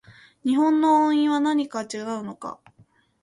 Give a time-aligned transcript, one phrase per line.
[0.43, 2.59] 日本語の音韻は何が違うか